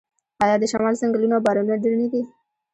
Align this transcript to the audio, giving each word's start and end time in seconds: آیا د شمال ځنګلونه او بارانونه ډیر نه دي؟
آیا 0.43 0.55
د 0.59 0.63
شمال 0.71 0.93
ځنګلونه 1.01 1.33
او 1.35 1.43
بارانونه 1.45 1.81
ډیر 1.83 1.93
نه 2.01 2.07
دي؟ 2.11 2.21